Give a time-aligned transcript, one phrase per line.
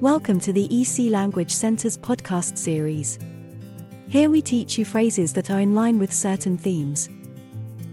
[0.00, 3.18] Welcome to the EC Language Center's podcast series.
[4.08, 7.08] Here we teach you phrases that are in line with certain themes.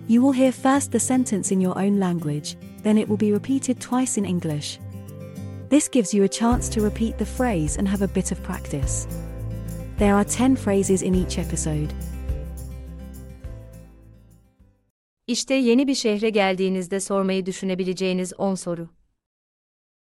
[0.05, 3.81] You will hear first the sentence in your own language, then it will be repeated
[3.81, 4.77] twice in English.
[5.69, 9.07] This gives you a chance to repeat the phrase and have a bit of practice.
[9.97, 11.89] There are 10 phrases in each episode.
[15.27, 18.89] İşte yeni bir şehre geldiğinizde sormayı düşünebileceğiniz 10 soru.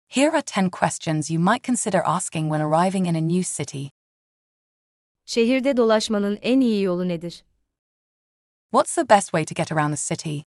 [0.10, 3.90] Here are 10 questions you might consider asking when arriving in a new city.
[5.26, 7.44] Şehirde dolaşmanın en iyi yolu nedir?
[8.72, 10.44] What's the best way to get around the city?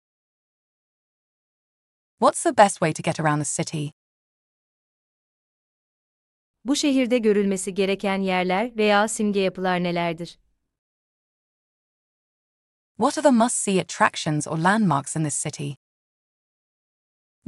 [2.20, 3.92] What's the best way to get around the city?
[6.64, 10.38] Bu şehirde görülmesi gereken yerler veya simge yapılar nelerdir?
[12.96, 15.76] What are the must see attractions or landmarks in this city?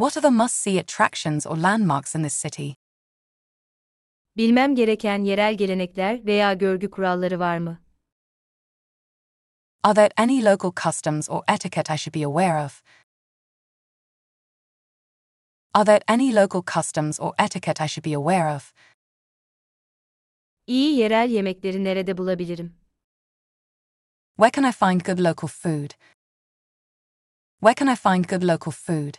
[0.01, 2.77] What are the must see attractions or landmarks in this city?
[4.37, 7.79] Bilmem gereken yerel gelenekler veya görgü kuralları var mı?
[9.85, 12.83] Are there any local customs or etiquette I should be aware of?
[15.75, 18.73] Are there any local customs or etiquette I should be aware of?
[20.67, 22.75] İyi yerel yemekleri nerede bulabilirim?
[24.37, 25.91] Where can I find good local food?
[27.63, 29.15] Where can I find good local food?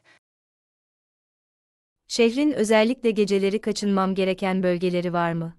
[2.12, 5.58] Şehrin özellikle geceleri kaçınmam gereken bölgeleri var mı?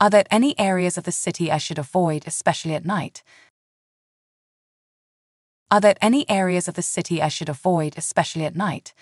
[0.00, 3.24] Are there any areas of the city I should avoid, especially at night?
[5.70, 8.94] Are there any areas of the city I should avoid, especially at night?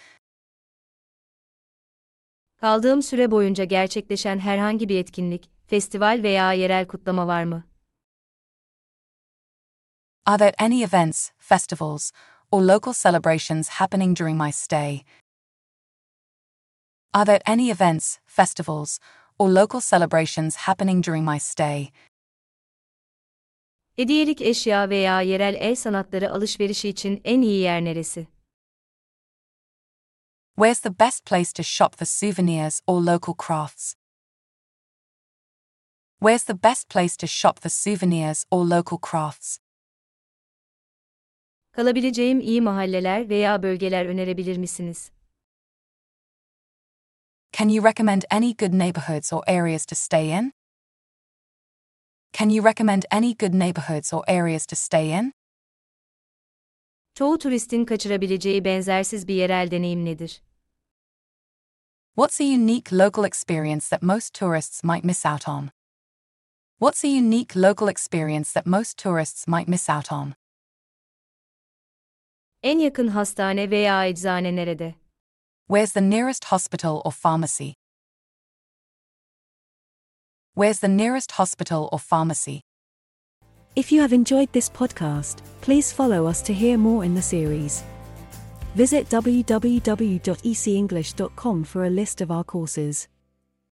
[2.56, 7.64] Kaldığım süre boyunca gerçekleşen herhangi bir etkinlik, festival veya yerel kutlama var mı?
[10.26, 12.12] Are there any events, festivals,
[12.50, 15.04] or local celebrations happening during my stay?
[17.12, 19.00] Are there any events, festivals,
[19.38, 21.92] or local celebrations happening during my stay?
[23.96, 28.26] Hediyelik eşya veya yerel el sanatları alışverişi için en iyi yer neresi?
[30.56, 33.94] Where's the best place to shop for souvenirs or local crafts?
[36.20, 39.58] Where's the best place to shop for souvenirs or local crafts?
[41.72, 45.10] Kalabileceğim iyi mahalleler veya bölgeler önerebilir misiniz?
[47.52, 50.52] Can you recommend any good neighborhoods or areas to stay in?
[52.32, 55.32] Can you recommend any good neighborhoods or areas to stay in?
[57.14, 60.42] Çoğu turistin kaçırabileceği benzersiz bir yerel deneyim nedir?
[62.16, 65.70] What's a unique local experience that most tourists might miss out on?
[66.78, 70.39] What's a unique local experience that most tourists might miss out on?
[72.62, 74.94] En yakın hastane veya eczane nerede?
[75.68, 77.74] Where's the nearest hospital or pharmacy?
[80.54, 82.60] Where's the nearest hospital or pharmacy?
[83.76, 87.82] If you have enjoyed this podcast, please follow us to hear more in the series.
[88.74, 93.08] Visit www.ecenglish.com for a list of our courses.